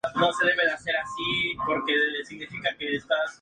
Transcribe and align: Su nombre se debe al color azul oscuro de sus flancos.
Su 0.15 0.19
nombre 0.19 0.35
se 0.35 0.45
debe 0.47 0.61
al 0.63 0.77
color 0.79 0.95
azul 0.95 1.59
oscuro 1.61 1.85
de 1.85 2.25
sus 2.25 2.59
flancos. 2.59 3.29